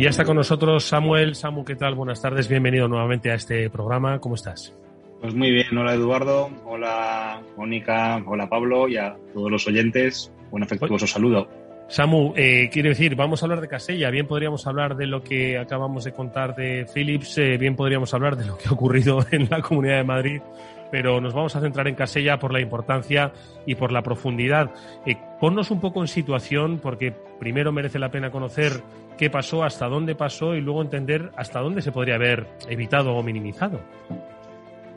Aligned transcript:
Y 0.00 0.04
ya 0.04 0.08
está 0.08 0.24
con 0.24 0.36
nosotros 0.36 0.84
Samuel. 0.84 1.34
Samu, 1.34 1.62
¿qué 1.62 1.76
tal? 1.76 1.94
Buenas 1.94 2.22
tardes. 2.22 2.48
Bienvenido 2.48 2.88
nuevamente 2.88 3.30
a 3.30 3.34
este 3.34 3.68
programa. 3.68 4.18
¿Cómo 4.18 4.34
estás? 4.34 4.74
Pues 5.20 5.34
muy 5.34 5.50
bien. 5.50 5.76
Hola 5.76 5.92
Eduardo, 5.92 6.48
hola 6.64 7.42
Mónica, 7.58 8.22
hola 8.24 8.48
Pablo 8.48 8.88
y 8.88 8.96
a 8.96 9.14
todos 9.34 9.50
los 9.50 9.66
oyentes. 9.66 10.32
Un 10.52 10.62
afectuoso 10.62 11.06
saludo. 11.06 11.50
Samu, 11.88 12.32
eh, 12.34 12.70
quiero 12.72 12.88
decir, 12.88 13.14
vamos 13.14 13.42
a 13.42 13.44
hablar 13.44 13.60
de 13.60 13.68
Casella. 13.68 14.08
Bien 14.08 14.26
podríamos 14.26 14.66
hablar 14.66 14.96
de 14.96 15.06
lo 15.06 15.22
que 15.22 15.58
acabamos 15.58 16.04
de 16.04 16.12
contar 16.12 16.56
de 16.56 16.86
Philips, 16.94 17.36
eh, 17.36 17.58
bien 17.58 17.76
podríamos 17.76 18.14
hablar 18.14 18.38
de 18.38 18.46
lo 18.46 18.56
que 18.56 18.70
ha 18.70 18.72
ocurrido 18.72 19.26
en 19.32 19.50
la 19.50 19.60
Comunidad 19.60 19.98
de 19.98 20.04
Madrid, 20.04 20.40
pero 20.90 21.20
nos 21.20 21.34
vamos 21.34 21.56
a 21.56 21.60
centrar 21.60 21.88
en 21.88 21.94
Casella 21.94 22.38
por 22.38 22.52
la 22.52 22.60
importancia 22.60 23.32
y 23.66 23.74
por 23.74 23.92
la 23.92 24.02
profundidad. 24.02 24.70
Eh, 25.06 25.16
ponnos 25.40 25.70
un 25.70 25.80
poco 25.80 26.00
en 26.00 26.08
situación, 26.08 26.78
porque 26.82 27.12
primero 27.38 27.72
merece 27.72 27.98
la 27.98 28.10
pena 28.10 28.30
conocer 28.30 28.82
qué 29.16 29.30
pasó, 29.30 29.64
hasta 29.64 29.88
dónde 29.88 30.14
pasó 30.14 30.54
y 30.54 30.60
luego 30.60 30.82
entender 30.82 31.30
hasta 31.36 31.60
dónde 31.60 31.82
se 31.82 31.92
podría 31.92 32.14
haber 32.14 32.46
evitado 32.68 33.14
o 33.14 33.22
minimizado. 33.22 33.80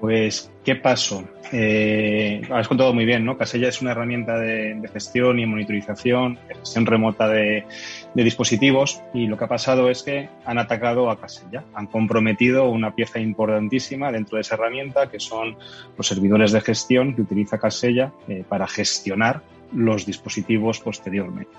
Pues, 0.04 0.52
¿qué 0.66 0.76
pasó? 0.76 1.24
Eh, 1.54 2.42
has 2.52 2.68
contado 2.68 2.94
muy 2.94 3.06
bien, 3.06 3.24
¿no? 3.24 3.38
Casella 3.38 3.70
es 3.70 3.82
una 3.82 3.92
herramienta 3.92 4.38
de, 4.38 4.78
gestión 4.92 5.40
y 5.40 5.46
monitorización, 5.46 6.38
gestión 6.46 6.86
remota 6.86 7.30
de, 7.30 7.64
dispositivos 8.14 9.02
y 9.14 9.28
lo 9.28 9.38
que 9.38 9.46
ha 9.46 9.48
pasado 9.48 9.90
es 9.90 10.04
que 10.04 10.28
han 10.44 10.58
atacado 10.58 11.10
a 11.10 11.22
Casella, 11.22 11.64
han 11.74 11.88
comprometido 11.88 12.68
una 12.68 12.94
pieza 12.94 13.22
importantísima 13.22 14.12
dentro 14.12 14.36
de 14.36 14.42
esa 14.42 14.56
herramienta 14.56 15.10
que 15.10 15.22
son 15.22 15.56
los 15.98 16.06
servidores 16.06 16.52
de 16.52 16.60
gestión 16.60 17.16
que 17.16 17.22
utiliza 17.22 17.58
Casella 17.58 18.12
eh, 18.28 18.44
para 18.46 18.68
gestionar 18.68 19.42
los 19.76 20.06
dispositivos 20.06 20.80
posteriormente. 20.80 21.52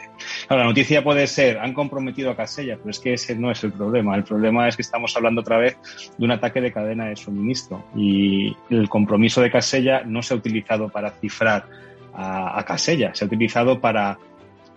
Ahora, 0.48 0.64
la 0.64 0.68
noticia 0.68 1.02
puede 1.02 1.26
ser, 1.26 1.58
han 1.58 1.72
comprometido 1.72 2.30
a 2.30 2.36
Casella, 2.36 2.76
pero 2.76 2.90
es 2.90 2.98
que 2.98 3.14
ese 3.14 3.34
no 3.36 3.50
es 3.50 3.62
el 3.64 3.72
problema. 3.72 4.14
El 4.16 4.24
problema 4.24 4.68
es 4.68 4.76
que 4.76 4.82
estamos 4.82 5.16
hablando 5.16 5.40
otra 5.40 5.58
vez 5.58 5.76
de 6.16 6.24
un 6.24 6.30
ataque 6.30 6.60
de 6.60 6.72
cadena 6.72 7.06
de 7.06 7.16
suministro 7.16 7.84
y 7.94 8.56
el 8.70 8.88
compromiso 8.88 9.40
de 9.40 9.50
Casella 9.50 10.02
no 10.04 10.22
se 10.22 10.34
ha 10.34 10.36
utilizado 10.36 10.88
para 10.88 11.10
cifrar 11.10 11.66
a, 12.16 12.64
Casella, 12.64 13.14
se 13.14 13.24
ha 13.24 13.26
utilizado 13.26 13.80
para 13.80 14.18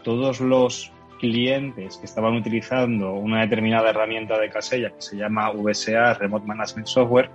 todos 0.03 0.39
los 0.39 0.91
clientes 1.19 1.97
que 1.97 2.05
estaban 2.05 2.33
utilizando 2.33 3.13
una 3.13 3.41
determinada 3.41 3.89
herramienta 3.89 4.39
de 4.39 4.49
Casella 4.49 4.89
que 4.89 5.01
se 5.01 5.17
llama 5.17 5.51
VSA, 5.51 6.15
Remote 6.15 6.47
Management 6.47 6.87
Software, 6.87 7.29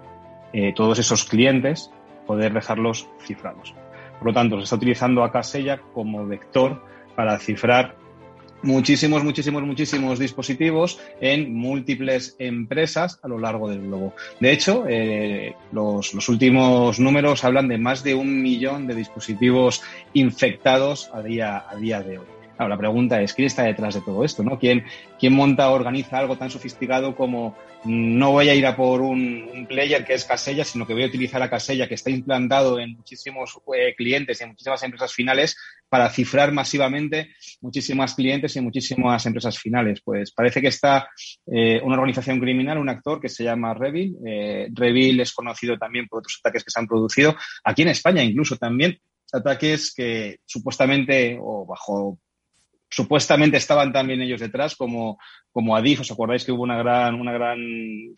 eh, 0.53 0.72
todos 0.75 0.98
esos 0.98 1.25
clientes 1.25 1.91
poder 2.27 2.53
dejarlos 2.53 3.09
cifrados. 3.20 3.75
Por 4.23 4.31
lo 4.31 4.34
tanto, 4.34 4.56
se 4.59 4.62
está 4.62 4.77
utilizando 4.77 5.25
a 5.25 5.33
Casella 5.33 5.81
como 5.92 6.25
vector 6.25 6.81
para 7.17 7.41
cifrar 7.41 7.97
muchísimos, 8.62 9.25
muchísimos, 9.25 9.65
muchísimos 9.65 10.20
dispositivos 10.20 11.01
en 11.20 11.53
múltiples 11.53 12.37
empresas 12.39 13.19
a 13.25 13.27
lo 13.27 13.41
largo 13.41 13.69
del 13.69 13.81
globo. 13.81 14.15
De 14.38 14.53
hecho, 14.53 14.84
eh, 14.88 15.56
los, 15.72 16.15
los, 16.15 16.28
últimos 16.28 17.00
números 17.00 17.43
hablan 17.43 17.66
de 17.66 17.78
más 17.78 18.05
de 18.05 18.15
un 18.15 18.41
millón 18.41 18.87
de 18.87 18.94
dispositivos 18.94 19.83
infectados 20.12 21.10
a 21.12 21.21
día, 21.21 21.65
a 21.69 21.75
día 21.75 22.00
de 22.00 22.19
hoy 22.19 22.41
la 22.69 22.78
pregunta 22.78 23.21
es, 23.21 23.34
¿quién 23.34 23.47
está 23.47 23.62
detrás 23.62 23.95
de 23.95 24.00
todo 24.00 24.25
esto? 24.25 24.43
¿no? 24.43 24.59
¿Quién, 24.59 24.84
quién 25.19 25.34
monta 25.34 25.71
o 25.71 25.75
organiza 25.75 26.19
algo 26.19 26.37
tan 26.37 26.50
sofisticado 26.50 27.15
como 27.15 27.56
no 27.84 28.31
voy 28.31 28.49
a 28.49 28.55
ir 28.55 28.65
a 28.67 28.77
por 28.77 29.00
un, 29.00 29.67
player 29.69 30.05
que 30.05 30.15
es 30.15 30.25
Casella, 30.25 30.65
sino 30.65 30.87
que 30.87 30.93
voy 30.93 31.05
a 31.05 31.06
utilizar 31.06 31.43
a 31.43 31.51
Casella, 31.51 31.89
que 31.89 31.95
está 31.95 32.11
implantado 32.11 32.78
en 32.78 32.95
muchísimos 32.97 33.59
eh, 33.77 33.95
clientes 33.97 34.41
y 34.41 34.45
en 34.45 34.51
muchísimas 34.51 34.83
empresas 34.83 35.12
finales, 35.12 35.56
para 35.89 36.09
cifrar 36.11 36.53
masivamente 36.53 37.34
muchísimas 37.61 38.15
clientes 38.15 38.55
y 38.56 38.61
muchísimas 38.61 39.25
empresas 39.27 39.59
finales? 39.59 40.01
Pues 40.05 40.33
parece 40.33 40.61
que 40.61 40.69
está 40.69 41.09
eh, 41.47 41.81
una 41.83 41.97
organización 41.97 42.39
criminal, 42.39 42.78
un 42.78 42.89
actor 42.89 43.21
que 43.21 43.28
se 43.28 43.45
llama 43.45 43.75
Revil. 43.75 44.17
Eh, 44.27 44.69
Revil 44.72 45.21
es 45.21 45.33
conocido 45.33 45.77
también 45.77 46.06
por 46.06 46.21
otros 46.21 46.39
ataques 46.41 46.65
que 46.65 46.71
se 46.71 46.78
han 46.78 46.87
producido, 46.87 47.34
aquí 47.65 47.83
en 47.83 47.89
España 47.89 48.22
incluso 48.22 48.56
también, 48.56 48.99
ataques 49.33 49.93
que 49.95 50.39
supuestamente 50.45 51.39
o 51.41 51.67
bajo 51.67 52.19
supuestamente 52.92 53.56
estaban 53.56 53.91
también 53.91 54.20
ellos 54.20 54.41
detrás, 54.41 54.76
como, 54.76 55.19
como 55.50 55.75
Adif. 55.75 56.00
¿Os 56.00 56.10
acordáis 56.10 56.44
que 56.44 56.53
hubo 56.53 56.62
una 56.62 56.76
gran, 56.76 57.14
una 57.14 57.32
gran 57.32 57.58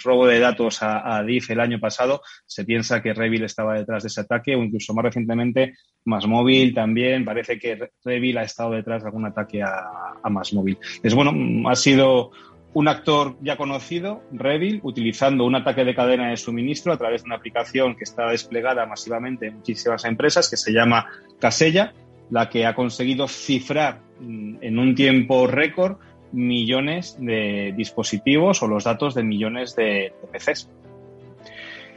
robo 0.02 0.26
de 0.26 0.40
datos 0.40 0.82
a, 0.82 1.18
Adif 1.18 1.48
el 1.50 1.60
año 1.60 1.78
pasado? 1.78 2.20
Se 2.44 2.64
piensa 2.64 3.00
que 3.00 3.14
Revil 3.14 3.44
estaba 3.44 3.74
detrás 3.74 4.02
de 4.02 4.08
ese 4.08 4.22
ataque 4.22 4.56
o 4.56 4.64
incluso 4.64 4.92
más 4.92 5.04
recientemente 5.04 5.74
Más 6.04 6.26
Móvil 6.26 6.74
también. 6.74 7.24
Parece 7.24 7.56
que 7.56 7.90
Revil 8.04 8.36
ha 8.38 8.42
estado 8.42 8.72
detrás 8.72 9.02
de 9.02 9.08
algún 9.08 9.26
ataque 9.26 9.62
a, 9.62 9.84
a 10.20 10.28
Más 10.28 10.52
Móvil. 10.52 10.76
Es 11.02 11.14
bueno, 11.14 11.68
ha 11.70 11.76
sido 11.76 12.32
un 12.72 12.88
actor 12.88 13.36
ya 13.41 13.56
conocido, 13.56 14.24
Revil, 14.32 14.80
utilizando 14.82 15.44
un 15.44 15.54
ataque 15.54 15.84
de 15.84 15.94
cadena 15.94 16.30
de 16.30 16.36
suministro 16.36 16.92
a 16.92 16.98
través 16.98 17.22
de 17.22 17.26
una 17.26 17.36
aplicación 17.36 17.94
que 17.94 18.02
está 18.02 18.28
desplegada 18.30 18.84
masivamente 18.86 19.46
en 19.46 19.58
muchísimas 19.58 20.04
empresas 20.04 20.50
que 20.50 20.56
se 20.56 20.72
llama 20.72 21.06
Casella 21.38 21.94
la 22.30 22.48
que 22.48 22.66
ha 22.66 22.74
conseguido 22.74 23.28
cifrar 23.28 24.00
mm, 24.20 24.56
en 24.60 24.78
un 24.78 24.94
tiempo 24.94 25.46
récord 25.46 25.98
millones 26.32 27.16
de 27.20 27.72
dispositivos 27.76 28.62
o 28.62 28.66
los 28.66 28.84
datos 28.84 29.14
de 29.14 29.22
millones 29.22 29.76
de, 29.76 30.12
PCs. 30.32 30.68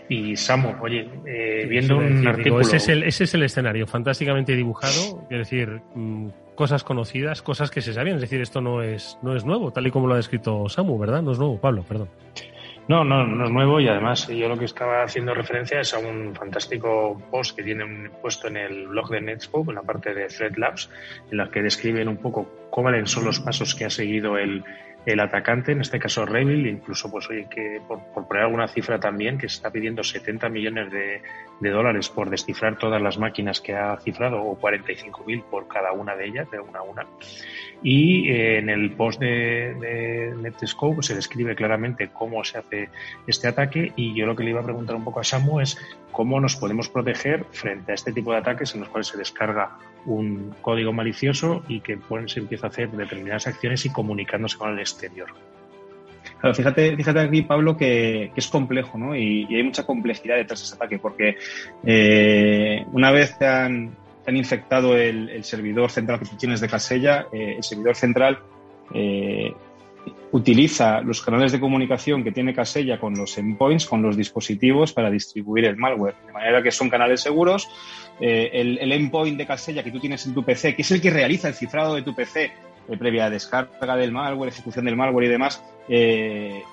Y 0.09 0.38
Samu, 0.38 0.73
oye, 0.81 1.09
eh, 1.25 1.65
viendo 1.67 1.97
un 1.97 2.25
artículo... 2.25 2.61
ese, 2.61 2.77
es 2.77 2.88
el, 2.88 3.03
ese 3.03 3.25
es 3.25 3.33
el 3.33 3.43
escenario, 3.43 3.88
fantásticamente 3.88 4.55
dibujado, 4.55 5.27
es 5.29 5.39
decir, 5.39 5.81
mm, 5.95 6.29
cosas 6.55 6.85
conocidas, 6.85 7.41
cosas 7.41 7.71
que 7.71 7.81
se 7.81 7.94
sabían, 7.94 8.15
es 8.15 8.21
decir, 8.21 8.39
esto 8.39 8.61
no 8.61 8.81
es, 8.81 9.17
no 9.21 9.35
es 9.35 9.44
nuevo, 9.44 9.71
tal 9.71 9.85
y 9.85 9.91
como 9.91 10.07
lo 10.07 10.13
ha 10.13 10.17
descrito 10.17 10.69
Samu, 10.69 10.97
¿verdad? 10.97 11.21
No 11.21 11.31
es 11.31 11.39
nuevo, 11.39 11.59
Pablo, 11.59 11.83
perdón. 11.83 12.09
No, 12.88 13.03
no, 13.03 13.28
no 13.28 13.46
es 13.46 13.52
nuevo 13.52 13.81
y 13.81 13.88
además 13.90 14.28
yo 14.28 14.48
lo 14.48 14.58
que 14.58 14.64
estaba 14.64 15.03
haciendo 15.03 15.34
referencia 15.34 15.81
es 15.81 15.94
a 15.94 16.00
un 16.00 16.34
fantástico 16.34 17.22
post 17.30 17.58
que 17.58 17.64
tienen 17.64 18.12
puesto 18.22 18.48
en 18.48 18.56
el 18.56 18.88
blog 18.88 19.09
de 19.09 19.20
Netscope, 19.20 19.72
en 19.72 19.75
la 19.75 19.81
parte 19.81 20.14
de 20.14 20.28
Thread 20.28 20.56
Labs, 20.56 20.90
en 21.30 21.38
la 21.38 21.52
que 21.52 21.62
describen 21.62 22.08
un 22.08 22.18
poco 22.18 22.50
cuáles 22.70 23.12
son 23.12 23.25
los 23.25 23.42
pasos 23.42 23.75
que 23.75 23.84
ha 23.84 23.90
seguido 23.90 24.38
el, 24.38 24.64
el 25.07 25.22
atacante, 25.22 25.72
en 25.72 25.79
este 25.79 26.00
caso 26.00 26.25
Revil, 26.25 26.68
incluso 26.68 27.09
pues 27.09 27.29
oye, 27.29 27.47
que 27.50 27.81
por, 27.88 28.03
por, 28.13 28.28
poner 28.28 28.44
alguna 28.44 28.68
cifra 28.68 29.00
también, 29.00 29.38
que 29.38 29.47
se 29.47 29.56
está 29.56 29.72
pidiendo 29.72 30.03
70 30.03 30.50
millones 30.50 30.91
de, 30.91 31.22
de 31.62 31.69
dólares 31.69 32.09
por 32.09 32.29
descifrar 32.29 32.78
todas 32.78 33.01
las 33.01 33.18
máquinas 33.18 33.62
que 33.62 33.73
ha 33.73 33.95
cifrado 34.01 34.41
o 34.44 34.59
45.000 34.59 35.44
por 35.44 35.69
cada 35.69 35.94
una 35.94 36.13
de 36.13 36.28
ellas, 36.28 36.51
de 36.51 36.59
una 36.59 36.79
a 36.79 36.84
una. 36.84 37.07
Y 37.81 38.29
eh, 38.29 38.57
en 38.59 38.69
el 38.69 38.91
post 38.91 39.22
de, 39.22 39.75
de 39.79 40.35
Netscope 40.41 41.01
se 41.01 41.16
describe 41.16 41.56
claramente 41.56 42.09
cómo 42.12 42.44
se 42.44 42.57
hace 42.57 42.89
este 43.28 43.47
ataque 43.47 43.94
y 43.95 44.13
yo 44.13 44.25
lo 44.25 44.35
que 44.35 44.44
le 44.44 44.50
iba 44.50 44.59
a 44.59 44.66
preguntar 44.66 44.97
un 44.97 45.06
poco 45.06 45.22
a 45.22 45.24
Samu 45.24 45.62
es 45.62 45.78
cómo 46.12 46.41
nos 46.41 46.57
podemos 46.57 46.89
proteger 46.89 47.45
frente 47.51 47.91
a 47.94 47.95
este 47.95 48.12
tipo 48.12 48.34
de 48.34 48.39
ataques 48.39 48.74
en 48.74 48.81
los 48.81 48.89
cuales 48.89 49.07
se 49.07 49.18
descarga 49.18 49.78
un 50.06 50.56
código 50.62 50.94
malicioso 50.94 51.63
y 51.68 51.81
que 51.81 51.98
pues, 51.98 52.31
se 52.31 52.39
empieza 52.39 52.68
a 52.68 52.69
hacer 52.69 52.89
determinadas 52.92 53.45
acciones 53.48 53.86
y 53.86 53.92
comunicándose 53.92 54.57
con 54.57 54.71
el 54.71 54.80
exterior. 54.97 55.27
Claro, 56.39 56.53
fíjate, 56.53 56.95
fíjate 56.95 57.19
aquí, 57.19 57.41
Pablo, 57.41 57.77
que, 57.77 58.31
es 58.35 58.47
complejo, 58.47 58.97
¿no? 58.97 59.15
Y, 59.15 59.45
hay 59.45 59.63
mucha 59.63 59.85
complejidad 59.85 60.35
detrás 60.35 60.59
de 60.59 60.65
ese 60.65 60.75
ataque, 60.75 60.99
porque 60.99 61.35
eh, 61.85 62.85
una 62.91 63.11
vez 63.11 63.38
te 63.38 63.47
han, 63.47 63.95
infectado 64.27 64.97
el, 64.97 65.44
servidor 65.44 65.89
central 65.89 66.19
que 66.19 66.25
tú 66.25 66.35
tienes 66.35 66.59
de 66.59 66.67
Casella, 66.67 67.27
eh, 67.31 67.55
el 67.57 67.63
servidor 67.63 67.95
central 67.95 68.39
eh, 68.94 69.53
utiliza 70.31 70.99
los 70.99 71.21
canales 71.21 71.53
de 71.53 71.61
comunicación 71.61 72.23
que 72.23 72.33
tiene 72.33 72.53
Casella 72.53 72.99
con 72.99 73.13
los 73.15 73.38
endpoints, 73.38 73.85
con 73.85 74.01
los 74.01 74.17
dispositivos 74.17 74.91
para 74.91 75.09
distribuir 75.09 75.65
el 75.65 75.77
malware. 75.77 76.15
De 76.25 76.33
manera 76.33 76.61
que 76.61 76.71
son 76.71 76.89
canales 76.89 77.21
seguros. 77.21 77.69
el, 78.19 78.77
el, 78.79 78.91
endpoint 78.91 79.38
de 79.38 79.47
Casella 79.47 79.81
que 79.81 79.91
tú 79.91 79.99
tienes 79.99 80.25
en 80.25 80.33
tu 80.33 80.44
PC, 80.44 80.75
que 80.75 80.81
es 80.81 80.91
el 80.91 81.01
que 81.01 81.09
realiza 81.09 81.47
el 81.47 81.53
cifrado 81.53 81.95
de 81.95 82.01
tu 82.01 82.13
PC, 82.13 82.51
previa 82.95 83.30
descarga 83.30 83.98
del 83.98 84.12
malware, 84.12 84.50
ejecución 84.50 84.86
del 84.86 84.95
malware 84.95 85.25
y 85.25 85.30
demás, 85.30 85.63
eh, 85.89 86.63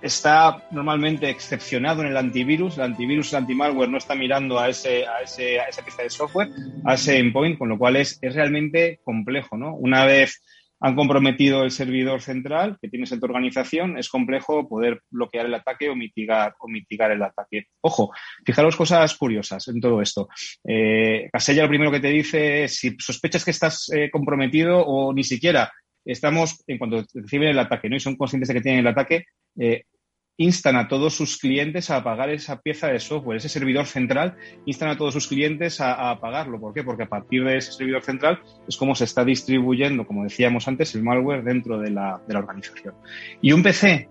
está 0.00 0.64
normalmente 0.70 1.28
excepcionado 1.28 2.02
en 2.02 2.08
el 2.08 2.16
antivirus. 2.16 2.78
El 2.78 2.84
antivirus, 2.84 3.32
el 3.32 3.38
antimalware 3.38 3.90
no 3.90 3.98
está 3.98 4.14
mirando 4.14 4.58
a, 4.58 4.68
ese, 4.68 5.06
a, 5.06 5.20
ese, 5.22 5.60
a 5.60 5.64
esa 5.64 5.82
pieza 5.82 6.02
de 6.02 6.10
software, 6.10 6.48
a 6.84 6.94
ese 6.94 7.18
endpoint, 7.18 7.58
con 7.58 7.68
lo 7.68 7.78
cual 7.78 7.96
es, 7.96 8.18
es 8.22 8.34
realmente 8.34 9.00
complejo. 9.04 9.56
¿no? 9.56 9.74
Una 9.74 10.04
vez 10.04 10.42
han 10.80 10.94
comprometido 10.94 11.64
el 11.64 11.70
servidor 11.70 12.20
central 12.20 12.78
que 12.80 12.88
tienes 12.88 13.10
en 13.12 13.20
tu 13.20 13.26
organización, 13.26 13.98
es 13.98 14.08
complejo 14.08 14.68
poder 14.68 15.02
bloquear 15.10 15.46
el 15.46 15.54
ataque 15.54 15.88
o 15.88 15.96
mitigar, 15.96 16.54
o 16.58 16.68
mitigar 16.68 17.10
el 17.10 17.22
ataque. 17.22 17.66
Ojo, 17.80 18.12
fijaros 18.44 18.76
cosas 18.76 19.16
curiosas 19.16 19.66
en 19.68 19.80
todo 19.80 20.00
esto. 20.00 20.28
Eh, 20.64 21.28
Casella 21.32 21.62
lo 21.62 21.68
primero 21.68 21.90
que 21.90 22.00
te 22.00 22.08
dice 22.08 22.64
es 22.64 22.76
si 22.76 22.96
sospechas 22.98 23.44
que 23.44 23.50
estás 23.50 23.90
eh, 23.90 24.10
comprometido 24.10 24.84
o 24.84 25.12
ni 25.12 25.24
siquiera 25.24 25.72
estamos, 26.04 26.62
en 26.66 26.78
cuanto 26.78 27.04
reciben 27.14 27.48
el 27.48 27.58
ataque 27.58 27.88
¿no? 27.88 27.96
y 27.96 28.00
son 28.00 28.16
conscientes 28.16 28.48
de 28.48 28.54
que 28.54 28.60
tienen 28.60 28.80
el 28.80 28.86
ataque, 28.86 29.24
eh, 29.58 29.84
instan 30.38 30.76
a 30.76 30.88
todos 30.88 31.14
sus 31.14 31.36
clientes 31.36 31.90
a 31.90 31.96
apagar 31.96 32.30
esa 32.30 32.60
pieza 32.62 32.86
de 32.86 33.00
software, 33.00 33.36
ese 33.36 33.48
servidor 33.48 33.86
central, 33.86 34.36
instan 34.64 34.88
a 34.88 34.96
todos 34.96 35.12
sus 35.12 35.26
clientes 35.26 35.80
a, 35.80 36.10
apagarlo. 36.10 36.60
¿Por 36.60 36.72
qué? 36.72 36.84
Porque 36.84 37.02
a 37.02 37.08
partir 37.08 37.44
de 37.44 37.58
ese 37.58 37.72
servidor 37.72 38.02
central 38.02 38.40
es 38.66 38.76
como 38.76 38.94
se 38.94 39.04
está 39.04 39.24
distribuyendo, 39.24 40.06
como 40.06 40.22
decíamos 40.22 40.66
antes, 40.68 40.94
el 40.94 41.02
malware 41.02 41.42
dentro 41.42 41.78
de 41.78 41.90
la, 41.90 42.20
de 42.26 42.34
la 42.34 42.40
organización. 42.40 42.94
Y 43.42 43.52
un 43.52 43.62
PC 43.62 44.08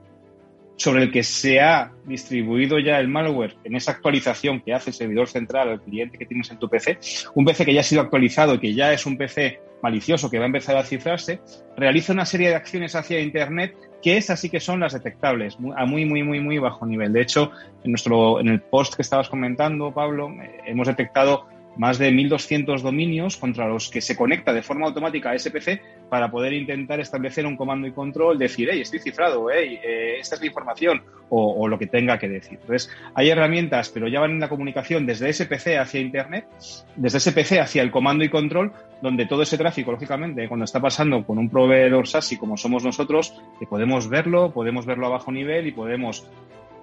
sobre 0.77 1.03
el 1.03 1.11
que 1.11 1.23
se 1.23 1.59
ha 1.59 1.91
distribuido 2.05 2.79
ya 2.79 2.99
el 2.99 3.07
malware 3.07 3.57
en 3.63 3.75
esa 3.75 3.91
actualización 3.91 4.61
que 4.61 4.73
hace 4.73 4.91
el 4.91 4.95
servidor 4.95 5.27
central 5.27 5.69
al 5.69 5.81
cliente 5.81 6.17
que 6.17 6.25
tienes 6.25 6.49
en 6.51 6.59
tu 6.59 6.69
PC, 6.69 6.99
un 7.35 7.43
PC 7.43 7.65
que 7.65 7.73
ya 7.73 7.81
ha 7.81 7.83
sido 7.83 8.01
actualizado 8.01 8.53
y 8.53 8.59
que 8.59 8.73
ya 8.73 8.93
es 8.93 9.05
un 9.05 9.17
PC 9.17 9.59
malicioso 9.81 10.29
que 10.29 10.37
va 10.37 10.45
a 10.45 10.47
empezar 10.47 10.77
a 10.77 10.83
cifrarse, 10.83 11.39
realiza 11.75 12.13
una 12.13 12.25
serie 12.25 12.49
de 12.49 12.55
acciones 12.55 12.95
hacia 12.95 13.19
Internet 13.19 13.75
que 14.01 14.17
esas 14.17 14.39
sí 14.39 14.49
que 14.49 14.59
son 14.59 14.79
las 14.79 14.93
detectables 14.93 15.57
a 15.75 15.85
muy, 15.85 16.05
muy, 16.05 16.23
muy, 16.23 16.39
muy 16.39 16.57
bajo 16.59 16.85
nivel. 16.85 17.13
De 17.13 17.21
hecho, 17.21 17.51
en, 17.83 17.91
nuestro, 17.91 18.39
en 18.39 18.47
el 18.47 18.61
post 18.61 18.95
que 18.95 19.01
estabas 19.01 19.29
comentando, 19.29 19.93
Pablo, 19.93 20.29
eh, 20.41 20.61
hemos 20.67 20.87
detectado 20.87 21.47
más 21.77 21.97
de 21.97 22.11
1.200 22.11 22.81
dominios 22.81 23.37
contra 23.37 23.67
los 23.67 23.89
que 23.89 24.01
se 24.01 24.15
conecta 24.15 24.53
de 24.53 24.63
forma 24.63 24.87
automática 24.87 25.31
a 25.31 25.37
SPC 25.37 25.81
para 26.09 26.29
poder 26.31 26.53
intentar 26.53 26.99
establecer 26.99 27.45
un 27.45 27.55
comando 27.55 27.87
y 27.87 27.91
control, 27.91 28.37
decir, 28.37 28.69
hey, 28.71 28.81
estoy 28.81 28.99
cifrado, 28.99 29.47
hey, 29.51 29.79
eh, 29.83 30.17
esta 30.19 30.35
es 30.35 30.41
la 30.41 30.47
información, 30.47 31.03
o, 31.29 31.67
lo 31.67 31.77
que 31.77 31.87
tenga 31.87 32.17
que 32.17 32.29
decir. 32.29 32.59
Entonces, 32.61 32.89
hay 33.13 33.29
herramientas, 33.29 33.89
pero 33.89 34.07
ya 34.07 34.19
van 34.19 34.31
en 34.31 34.39
la 34.39 34.49
comunicación 34.49 35.05
desde 35.05 35.31
SPC 35.31 35.77
hacia 35.77 35.99
Internet, 35.99 36.47
desde 36.95 37.19
SPC 37.19 37.59
hacia 37.59 37.81
el 37.81 37.91
comando 37.91 38.23
y 38.23 38.29
control, 38.29 38.71
donde 39.01 39.25
todo 39.25 39.43
ese 39.43 39.57
tráfico, 39.57 39.91
lógicamente, 39.91 40.47
cuando 40.47 40.63
está 40.63 40.79
pasando 40.79 41.25
con 41.25 41.37
un 41.37 41.49
proveedor 41.49 42.07
SASI 42.07 42.37
como 42.37 42.57
somos 42.57 42.83
nosotros, 42.83 43.33
que 43.59 43.67
podemos 43.67 44.09
verlo, 44.09 44.51
podemos 44.51 44.85
verlo 44.85 45.07
a 45.07 45.09
bajo 45.09 45.31
nivel 45.31 45.67
y 45.67 45.71
podemos 45.71 46.27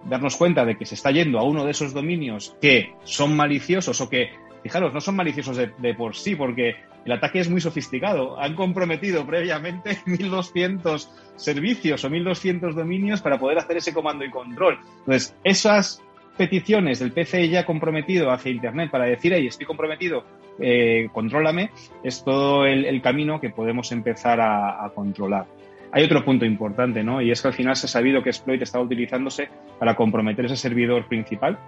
darnos 0.09 0.37
cuenta 0.37 0.65
de 0.65 0.77
que 0.77 0.85
se 0.85 0.95
está 0.95 1.11
yendo 1.11 1.39
a 1.39 1.45
uno 1.45 1.65
de 1.65 1.71
esos 1.71 1.95
dominios 1.95 2.57
que 2.61 2.95
son 3.05 3.35
maliciosos 3.35 4.01
o 4.01 4.09
que 4.09 4.31
fijaros, 4.65 4.95
no 4.95 5.01
son 5.01 5.15
maliciosos 5.15 5.59
de, 5.59 5.95
por 5.95 6.17
sí, 6.17 6.35
porque 6.35 6.75
el 7.05 7.13
ataque 7.13 7.39
es 7.39 7.51
muy 7.51 7.61
sofisticado. 7.61 8.41
Han 8.41 8.55
comprometido 8.55 9.25
previamente 9.27 9.91
1.200 10.07 11.07
servicios 11.37 12.03
o 12.03 12.09
1.200 12.09 12.73
dominios 12.73 13.21
para 13.21 13.39
poder 13.39 13.59
hacer 13.59 13.77
ese 13.77 13.93
comando 13.93 14.25
y 14.25 14.31
control. 14.31 14.79
Entonces, 15.01 15.37
esas 15.45 16.03
peticiones 16.39 16.99
del 16.99 17.13
PC 17.13 17.49
ya 17.51 17.67
comprometido 17.67 18.31
hacia 18.31 18.51
Internet 18.51 18.91
para 18.91 19.05
decir, 19.05 19.35
hey, 19.35 19.47
estoy 19.47 19.67
comprometido, 19.67 20.25
eh, 20.59 21.09
contrólame, 21.13 21.71
es 22.03 22.25
todo 22.25 22.65
el, 22.65 23.03
camino 23.03 23.41
que 23.41 23.51
podemos 23.51 23.93
empezar 23.93 24.41
a, 24.41 24.91
controlar. 24.95 25.47
Hay 25.93 26.05
otro 26.05 26.25
punto 26.25 26.47
importante, 26.47 27.05
¿no? 27.05 27.21
Y 27.21 27.31
es 27.31 27.43
que 27.43 27.49
al 27.49 27.55
final 27.55 27.77
se 27.77 27.85
ha 27.87 27.89
sabido 27.91 28.23
que 28.23 28.31
exploit 28.31 28.63
estaba 28.63 28.83
utilizándose 28.83 29.49
para 29.79 29.95
comprometer 29.95 30.47
ese 30.47 30.57
servidor 30.57 31.07
principal. 31.07 31.59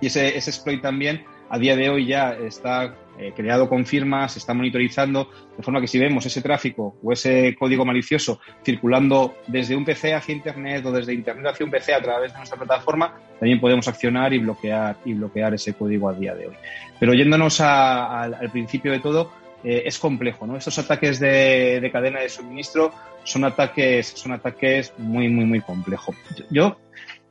Y 0.00 0.06
ese, 0.06 0.36
ese 0.36 0.50
exploit 0.50 0.80
también 0.80 1.22
a 1.52 1.58
día 1.58 1.76
de 1.76 1.90
hoy 1.90 2.06
ya 2.06 2.32
está 2.32 2.94
eh, 3.18 3.34
creado 3.36 3.68
con 3.68 3.84
firmas, 3.84 4.32
se 4.32 4.38
está 4.38 4.54
monitorizando, 4.54 5.28
de 5.54 5.62
forma 5.62 5.82
que 5.82 5.86
si 5.86 5.98
vemos 5.98 6.24
ese 6.24 6.40
tráfico 6.40 6.96
o 7.02 7.12
ese 7.12 7.54
código 7.58 7.84
malicioso 7.84 8.40
circulando 8.64 9.34
desde 9.48 9.76
un 9.76 9.84
PC 9.84 10.14
hacia 10.14 10.34
Internet 10.34 10.86
o 10.86 10.92
desde 10.92 11.12
Internet 11.12 11.48
hacia 11.48 11.66
un 11.66 11.70
PC 11.70 11.92
a 11.92 12.00
través 12.00 12.32
de 12.32 12.38
nuestra 12.38 12.56
plataforma, 12.56 13.20
también 13.38 13.60
podemos 13.60 13.86
accionar 13.86 14.32
y 14.32 14.38
bloquear, 14.38 14.96
y 15.04 15.12
bloquear 15.12 15.52
ese 15.52 15.74
código 15.74 16.08
a 16.08 16.14
día 16.14 16.34
de 16.34 16.46
hoy. 16.46 16.54
Pero 16.98 17.12
yéndonos 17.12 17.60
al 17.60 18.50
principio 18.50 18.90
de 18.90 19.00
todo, 19.00 19.30
eh, 19.62 19.82
es 19.84 19.98
complejo, 19.98 20.46
¿no? 20.46 20.56
Estos 20.56 20.78
ataques 20.78 21.20
de, 21.20 21.86
cadena 21.92 22.20
de 22.20 22.30
suministro 22.30 22.94
son 23.24 23.44
ataques, 23.44 24.06
son 24.06 24.32
ataques 24.32 24.94
muy, 24.96 25.28
muy, 25.28 25.44
muy 25.44 25.60
complejos. 25.60 26.16
Yo, 26.50 26.78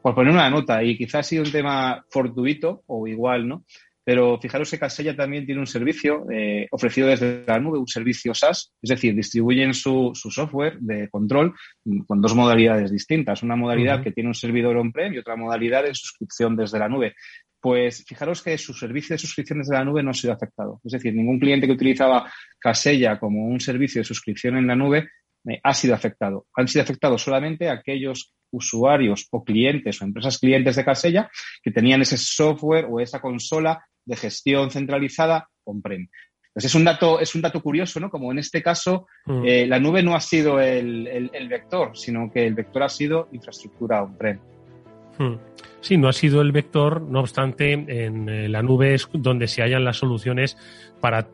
por 0.04 0.14
poner 0.14 0.32
una 0.32 0.50
nota, 0.52 0.84
y 0.84 0.96
quizás 0.96 1.22
ha 1.22 1.24
sido 1.24 1.44
un 1.44 1.52
tema 1.52 2.06
fortuito 2.08 2.84
o 2.86 3.08
igual, 3.08 3.48
¿no? 3.48 3.64
Pero 4.04 4.40
fijaros 4.40 4.72
que 4.72 4.80
Casella 4.80 5.16
también 5.16 5.46
tiene 5.46 5.62
un 5.62 5.68
servicio 5.68 6.26
eh, 6.32 6.68
ofrecido 6.72 7.08
desde 7.08 7.46
la 7.46 7.60
nube, 7.60 7.78
un 7.78 7.88
servicio 7.88 8.34
SaaS, 8.34 8.74
es 8.82 8.90
decir, 8.90 9.16
distribuyen 9.16 9.74
su, 9.74 10.12
software 10.14 10.80
de 10.80 11.08
control 11.10 11.54
con 12.08 12.22
dos 12.22 12.36
modalidades 12.36 12.92
distintas. 12.92 13.44
Una 13.44 13.56
modalidad 13.56 14.04
que 14.04 14.12
tiene 14.12 14.30
un 14.30 14.36
servidor 14.36 14.78
on-prem 14.78 15.14
y 15.14 15.20
otra 15.20 15.36
modalidad 15.36 15.84
de 15.84 15.94
suscripción 15.94 16.56
desde 16.56 16.80
la 16.80 16.90
nube. 16.90 17.14
Pues 17.60 18.04
fijaros 18.08 18.42
que 18.42 18.58
su 18.58 18.74
servicio 18.74 19.14
de 19.14 19.20
suscripción 19.20 19.60
desde 19.60 19.76
la 19.76 19.86
nube 19.86 20.02
no 20.02 20.10
ha 20.10 20.16
sido 20.16 20.34
afectado. 20.34 20.82
Es 20.84 20.94
decir, 20.94 21.14
ningún 21.14 21.40
cliente 21.40 21.68
que 21.68 21.74
utilizaba 21.74 22.32
Casella 22.60 23.20
como 23.20 23.46
un 23.46 23.60
servicio 23.60 24.02
de 24.02 24.06
suscripción 24.06 24.58
en 24.58 24.66
la 24.66 24.76
nube 24.76 25.10
eh, 25.48 25.60
ha 25.64 25.74
sido 25.76 25.94
afectado. 25.94 26.48
Han 26.56 26.68
sido 26.68 26.82
afectados 26.82 27.22
solamente 27.22 27.70
aquellos 27.70 28.34
usuarios 28.52 29.28
o 29.32 29.44
clientes 29.44 30.02
o 30.02 30.06
empresas 30.06 30.38
clientes 30.38 30.76
de 30.76 30.86
Casella 30.86 31.30
que 31.64 31.72
tenían 31.72 32.02
ese 32.02 32.18
software 32.18 32.88
o 32.90 33.00
esa 33.00 33.22
consola 33.22 33.86
de 34.06 34.16
gestión 34.16 34.72
centralizada 34.72 35.50
on-prem. 35.64 36.08
Pues 36.54 36.66
es 36.66 36.76
un 36.76 36.84
dato, 36.84 37.20
es 37.20 37.34
un 37.34 37.42
dato 37.42 37.62
curioso, 37.62 38.00
¿no? 38.00 38.10
Como 38.10 38.32
en 38.32 38.40
este 38.40 38.62
caso, 38.62 39.08
mm. 39.26 39.46
eh, 39.46 39.68
la 39.68 39.80
nube 39.80 40.04
no 40.04 40.16
ha 40.16 40.20
sido 40.20 40.60
el, 40.60 41.30
vector, 41.50 41.98
sino 41.98 42.30
que 42.32 42.46
el 42.46 42.56
vector 42.56 42.84
ha 42.84 42.90
sido 42.90 43.30
infraestructura 43.32 44.04
on-prem. 44.04 44.40
Mm. 45.18 45.36
Sí, 45.80 45.98
no 45.98 46.10
ha 46.10 46.14
sido 46.14 46.42
el 46.42 46.52
vector, 46.52 47.02
no 47.02 47.22
obstante, 47.22 47.72
en 47.72 48.28
eh, 48.28 48.50
la 48.50 48.62
nube 48.62 48.94
es 48.94 49.08
donde 49.14 49.48
se 49.48 49.62
hallan 49.62 49.86
las 49.86 49.98
soluciones 49.98 50.58
para 51.00 51.28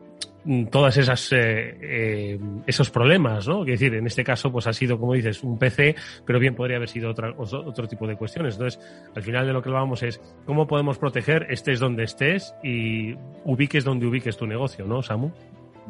todas 0.70 0.96
esas 0.96 1.32
eh, 1.32 1.76
eh, 1.80 2.38
esos 2.66 2.90
problemas, 2.90 3.46
¿no? 3.46 3.60
Es 3.62 3.78
decir, 3.78 3.94
en 3.94 4.06
este 4.06 4.24
caso, 4.24 4.50
pues 4.50 4.66
ha 4.66 4.72
sido, 4.72 4.98
como 4.98 5.14
dices, 5.14 5.42
un 5.42 5.58
PC, 5.58 5.94
pero 6.24 6.38
bien 6.38 6.54
podría 6.54 6.76
haber 6.76 6.88
sido 6.88 7.10
otra, 7.10 7.34
otro 7.36 7.86
tipo 7.86 8.06
de 8.06 8.16
cuestiones. 8.16 8.54
Entonces, 8.54 8.80
al 9.14 9.22
final 9.22 9.46
de 9.46 9.52
lo 9.52 9.62
que 9.62 9.70
vamos 9.70 10.02
es 10.02 10.20
cómo 10.46 10.66
podemos 10.66 10.98
proteger, 10.98 11.46
estés 11.50 11.80
donde 11.80 12.04
estés 12.04 12.54
y 12.62 13.14
ubiques 13.44 13.84
donde 13.84 14.06
ubiques 14.06 14.36
tu 14.36 14.46
negocio, 14.46 14.86
¿no, 14.86 15.02
Samu? 15.02 15.30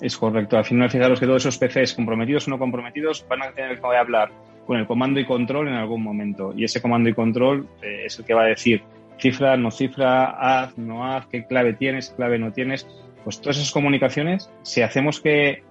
Es 0.00 0.16
correcto. 0.16 0.56
Al 0.56 0.64
final, 0.64 0.90
fijaros 0.90 1.20
que 1.20 1.26
todos 1.26 1.44
esos 1.46 1.58
PCs, 1.58 1.94
comprometidos 1.94 2.48
o 2.48 2.50
no 2.50 2.58
comprometidos, 2.58 3.24
van 3.28 3.42
a 3.42 3.52
tener 3.52 3.80
que 3.80 3.86
hablar 3.96 4.30
con 4.66 4.78
el 4.78 4.86
comando 4.86 5.20
y 5.20 5.24
control 5.24 5.68
en 5.68 5.74
algún 5.74 6.02
momento. 6.02 6.52
Y 6.56 6.64
ese 6.64 6.82
comando 6.82 7.08
y 7.08 7.14
control 7.14 7.68
eh, 7.82 8.02
es 8.06 8.18
el 8.18 8.24
que 8.24 8.34
va 8.34 8.42
a 8.42 8.46
decir 8.46 8.82
cifra, 9.18 9.56
no 9.56 9.70
cifra, 9.70 10.26
haz, 10.26 10.76
no 10.78 11.04
haz, 11.04 11.26
qué 11.26 11.44
clave 11.46 11.72
tienes, 11.72 12.10
qué 12.10 12.16
clave 12.16 12.38
no 12.38 12.52
tienes 12.52 12.86
pues 13.24 13.40
todas 13.40 13.56
esas 13.56 13.72
comunicaciones, 13.72 14.50
si 14.62 14.82
hacemos 14.82 15.20
que 15.20 15.62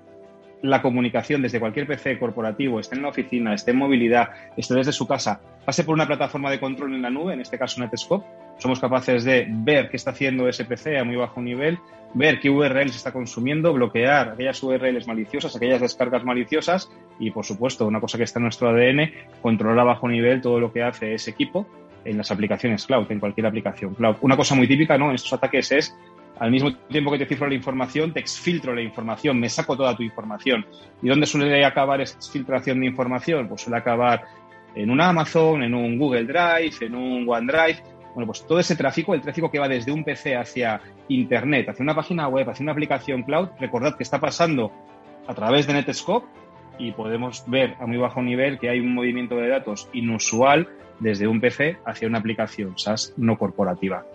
la 0.62 0.82
comunicación 0.82 1.42
desde 1.42 1.60
cualquier 1.60 1.88
PC 1.88 2.18
corporativo, 2.18 2.80
esté 2.80 2.96
en 2.96 3.04
la 3.04 3.10
oficina, 3.10 3.54
esté 3.54 3.72
en 3.72 3.77
movilidad, 3.77 4.30
esté 4.56 4.74
desde 4.74 4.92
su 4.92 5.08
casa, 5.08 5.39
pase 5.66 5.84
por 5.84 5.94
una 5.94 6.08
plataforma 6.08 6.50
de 6.50 6.60
control 6.60 6.96
en 6.96 7.01
la 7.01 7.10
nube, 7.10 7.34
en 7.34 7.42
este 7.42 7.58
caso 7.58 7.80
Netscope, 7.80 8.25
somos 8.58 8.80
capaces 8.80 9.24
de 9.24 9.46
ver 9.50 9.89
qué 9.89 9.98
está 9.98 10.12
haciendo 10.12 10.48
ese 10.48 10.66
PC 10.66 10.98
a 10.98 11.04
muy 11.04 11.16
bajo 11.16 11.42
nivel, 11.42 11.77
ver 12.13 12.39
qué 12.39 12.50
URLs 12.50 12.96
está 12.96 13.12
consumiendo, 13.12 13.72
bloquear 13.74 14.30
aquellas 14.30 14.62
URLs 14.63 15.08
maliciosas, 15.08 15.56
aquellas 15.56 15.82
descargas 15.82 16.24
maliciosas 16.24 16.89
y, 17.20 17.30
por 17.30 17.46
supuesto, 17.46 17.86
una 17.86 18.01
cosa 18.01 18.18
que 18.18 18.24
está 18.24 18.39
en 18.39 18.44
nuestro 18.44 18.70
ADN, 18.70 19.12
controlar 19.42 19.80
a 19.80 19.84
bajo 19.84 20.08
nivel 20.08 20.42
todo 20.42 20.60
lo 20.60 20.72
que 20.72 20.82
hace 20.82 21.13
ese 21.13 21.32
equipo 21.32 21.68
en 22.04 22.18
las 22.18 22.32
aplicaciones 22.32 22.86
cloud, 22.86 23.12
en 23.12 23.20
cualquier 23.20 23.46
aplicación 23.46 23.94
cloud. 23.94 24.16
Una 24.22 24.38
cosa 24.38 24.56
muy 24.56 24.68
típica 24.68 24.98
¿no? 24.98 25.10
en 25.10 25.16
estos 25.16 25.34
ataques 25.34 25.72
es 25.72 25.96
al 26.39 26.51
mismo 26.51 26.74
tiempo 26.88 27.12
que 27.12 27.20
te 27.20 27.25
cifro 27.25 27.48
la 27.48 27.56
información, 27.56 28.13
te 28.13 28.20
exfiltro 28.20 28.74
la 28.74 28.82
información, 28.82 29.39
me 29.39 29.50
saco 29.50 29.75
toda 29.75 29.96
tu 29.96 30.03
información. 30.03 30.65
¿Y 31.01 31.08
dónde 31.08 31.25
suele 31.25 31.63
acabar 31.65 32.01
esa 32.01 32.17
exfiltración 32.17 32.79
de 32.79 32.88
información? 32.88 33.48
Pues 33.48 33.62
suele 33.62 33.77
acabar 33.77 34.24
en 34.75 34.91
un 34.91 35.01
Amazon, 35.01 35.63
en 35.63 35.74
un 35.74 35.98
Google 35.98 36.25
Drive, 36.25 36.75
en 36.82 36.96
un 36.96 37.27
OneDrive. 37.27 37.84
Bueno, 38.13 38.27
pues 38.27 38.46
todo 38.46 38.60
ese 38.60 38.75
tráfico, 38.75 39.13
el 39.13 39.22
tráfico 39.22 39.51
que 39.51 39.60
va 39.60 39.67
desde 39.67 39.91
un 39.91 40.03
PC 40.03 40.36
hacia 40.36 40.82
Internet, 41.08 41.70
hacia 41.70 41.84
una 41.84 41.96
página 41.96 42.27
web, 42.27 42.50
hacia 42.50 42.63
una 42.63 42.72
aplicación 42.72 43.24
cloud, 43.24 43.50
recordad 43.60 43.96
que 43.96 44.03
está 44.03 44.20
pasando 44.20 44.72
a 45.27 45.34
través 45.34 45.67
de 45.67 45.74
Netscope 45.74 46.27
y 46.79 46.91
podemos 46.91 47.44
ver 47.48 47.75
a 47.79 47.86
muy 47.86 47.98
bajo 47.98 48.22
nivel 48.22 48.60
que 48.60 48.70
hay 48.70 48.79
un 48.79 48.94
movimiento 48.94 49.36
de 49.36 49.50
datos 49.50 49.89
inusual 49.94 50.67
desde 51.00 51.27
un 51.27 51.39
PC 51.41 51.77
hacia 51.86 52.08
una 52.08 52.20
aplicación 52.20 52.77
SaaS 52.77 53.13
no 53.17 53.38
corporativa. 53.38 54.06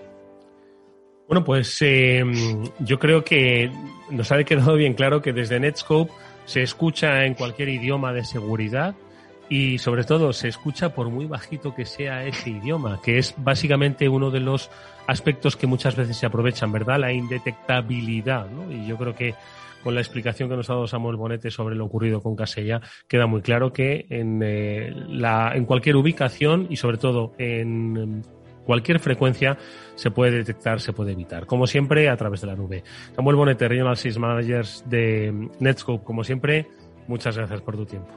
Bueno, 1.33 1.47
pues 1.47 1.81
eh, 1.81 2.23
yo 2.81 2.99
creo 2.99 3.25
que 3.25 3.71
nos 4.11 4.31
ha 4.31 4.45
quedado 4.45 4.75
bien 4.75 4.93
claro 4.93 5.23
que 5.23 5.33
desde 5.33 5.59
Netscope 5.59 6.13
se 6.45 6.63
escucha 6.63 7.25
en 7.25 7.33
cualquier 7.33 7.71
idioma 7.71 8.13
de 8.13 8.23
seguridad 8.23 8.95
y 9.49 9.79
sobre 9.79 10.05
todo 10.05 10.35
se 10.35 10.49
escucha 10.49 10.95
por 10.95 11.09
muy 11.09 11.25
bajito 11.25 11.75
que 11.75 11.87
sea 11.87 12.27
ese 12.27 12.51
idioma, 12.51 13.01
que 13.03 13.17
es 13.17 13.35
básicamente 13.39 14.11
uno 14.11 14.31
de 14.31 14.41
los 14.41 14.69
aspectos 15.07 15.57
que 15.57 15.67
muchas 15.67 15.97
veces 15.97 16.19
se 16.19 16.27
aprovechan, 16.27 16.71
¿verdad? 16.71 17.01
La 17.01 17.15
indetectabilidad, 17.15 18.51
¿no? 18.51 18.71
Y 18.71 18.87
yo 18.87 18.99
creo 18.99 19.15
que 19.15 19.35
con 19.83 19.95
la 19.95 20.03
explicación 20.03 20.51
que 20.51 20.57
nos 20.57 20.69
ha 20.69 20.75
dado 20.75 20.87
Samuel 20.87 21.17
Bonete 21.17 21.51
sobre 21.51 21.77
lo 21.77 21.87
ocurrido 21.87 22.21
con 22.21 22.37
Casella, 22.37 22.83
queda 23.09 23.27
muy 23.27 23.41
claro 23.41 23.73
que 23.73 24.05
en, 24.11 24.43
eh, 24.45 24.93
la, 25.09 25.53
en 25.55 25.65
cualquier 25.65 25.97
ubicación 25.97 26.67
y 26.69 26.77
sobre 26.77 26.99
todo 26.99 27.33
en 27.39 28.23
cualquier 28.65 28.99
frecuencia 28.99 29.59
se 29.95 30.11
puede 30.11 30.39
detectar, 30.39 30.81
se 30.81 30.93
puede 30.93 31.13
evitar. 31.13 31.47
Como 31.47 31.67
siempre, 31.67 32.09
a 32.09 32.17
través 32.17 32.41
de 32.41 32.47
la 32.47 32.57
nube. 32.57 32.85
Samuel 33.15 33.37
Bonete, 33.37 33.69
Regional 33.69 33.97
Sys 33.97 34.19
Managers 34.19 34.85
de 34.89 35.49
Netscope, 35.61 36.05
como 36.05 36.25
siempre, 36.25 36.67
muchas 37.09 37.37
gracias 37.37 37.61
por 37.61 37.77
tu 37.77 37.87
tiempo. 37.87 38.11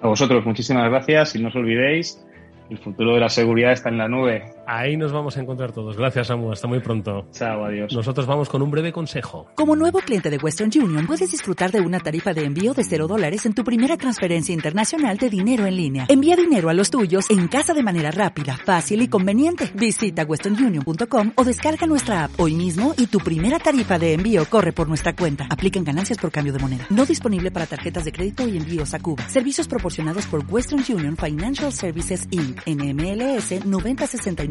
A 0.00 0.08
vosotros, 0.08 0.44
muchísimas 0.44 0.88
gracias 0.90 1.34
y 1.34 1.42
no 1.42 1.48
os 1.48 1.56
olvidéis 1.56 2.24
el 2.70 2.78
futuro 2.78 3.14
de 3.14 3.20
la 3.20 3.28
seguridad 3.28 3.72
está 3.72 3.88
en 3.88 3.98
la 3.98 4.08
nube. 4.08 4.44
Ahí 4.66 4.96
nos 4.96 5.12
vamos 5.12 5.36
a 5.36 5.40
encontrar 5.40 5.72
todos. 5.72 5.96
Gracias, 5.96 6.28
Samu. 6.28 6.52
Hasta 6.52 6.66
muy 6.66 6.80
pronto. 6.80 7.26
Chao, 7.32 7.64
adiós. 7.64 7.92
Nosotros 7.92 8.26
vamos 8.26 8.48
con 8.48 8.62
un 8.62 8.70
breve 8.70 8.92
consejo. 8.92 9.46
Como 9.54 9.76
nuevo 9.76 10.00
cliente 10.00 10.30
de 10.30 10.38
Western 10.38 10.70
Union, 10.74 11.06
puedes 11.06 11.30
disfrutar 11.30 11.70
de 11.70 11.80
una 11.80 12.00
tarifa 12.00 12.32
de 12.32 12.44
envío 12.44 12.74
de 12.74 12.84
cero 12.84 13.06
dólares 13.06 13.46
en 13.46 13.52
tu 13.52 13.64
primera 13.64 13.96
transferencia 13.96 14.54
internacional 14.54 15.18
de 15.18 15.30
dinero 15.30 15.66
en 15.66 15.76
línea. 15.76 16.06
Envía 16.08 16.36
dinero 16.36 16.68
a 16.68 16.74
los 16.74 16.90
tuyos 16.90 17.30
en 17.30 17.48
casa 17.48 17.74
de 17.74 17.82
manera 17.82 18.10
rápida, 18.10 18.56
fácil 18.64 19.02
y 19.02 19.08
conveniente. 19.08 19.70
Visita 19.74 20.24
westernunion.com 20.24 21.32
o 21.34 21.44
descarga 21.44 21.86
nuestra 21.86 22.24
app 22.24 22.40
hoy 22.40 22.54
mismo 22.54 22.94
y 22.96 23.06
tu 23.06 23.18
primera 23.18 23.58
tarifa 23.58 23.98
de 23.98 24.14
envío 24.14 24.44
corre 24.46 24.72
por 24.72 24.88
nuestra 24.88 25.14
cuenta. 25.14 25.46
Aplican 25.50 25.84
ganancias 25.84 26.18
por 26.18 26.30
cambio 26.30 26.52
de 26.52 26.58
moneda. 26.58 26.86
No 26.90 27.04
disponible 27.04 27.50
para 27.50 27.66
tarjetas 27.66 28.04
de 28.04 28.12
crédito 28.12 28.48
y 28.48 28.56
envíos 28.56 28.94
a 28.94 29.00
Cuba. 29.00 29.28
Servicios 29.28 29.68
proporcionados 29.68 30.26
por 30.26 30.42
Western 30.48 30.82
Union 30.88 31.16
Financial 31.16 31.72
Services 31.72 32.26
Inc. 32.30 32.60
NMLS 32.66 33.64